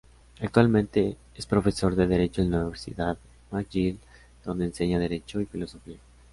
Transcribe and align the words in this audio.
Actualmente 0.39 1.15
es 1.35 1.45
profesor 1.45 1.95
de 1.95 2.07
derecho 2.07 2.41
en 2.41 2.49
la 2.49 2.61
Universidad 2.61 3.19
McGill, 3.51 3.99
donde 4.43 4.65
enseña 4.65 4.97
derecho 4.97 5.39
y 5.39 5.45
filosofía. 5.45 5.99